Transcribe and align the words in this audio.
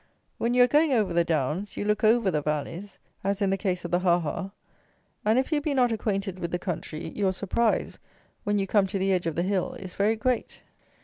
When 0.39 0.55
you 0.55 0.63
are 0.63 0.67
going 0.67 0.91
over 0.93 1.13
the 1.13 1.23
downs, 1.23 1.77
you 1.77 1.85
look 1.85 2.03
over 2.03 2.31
the 2.31 2.41
valleys, 2.41 2.97
as 3.23 3.39
in 3.39 3.51
the 3.51 3.55
case 3.55 3.85
of 3.85 3.91
the 3.91 3.99
ah 4.03 4.23
ah; 4.25 4.49
and 5.23 5.37
if 5.37 5.51
you 5.51 5.61
be 5.61 5.75
not 5.75 5.91
acquainted 5.91 6.39
with 6.39 6.49
the 6.49 6.57
country, 6.57 7.09
your 7.09 7.33
surprise, 7.33 7.99
when 8.43 8.57
you 8.57 8.65
come 8.65 8.87
to 8.87 8.97
the 8.97 9.13
edge 9.13 9.27
of 9.27 9.35
the 9.35 9.43
hill, 9.43 9.73
is 9.75 9.93
very 9.93 10.15
great. 10.15 10.63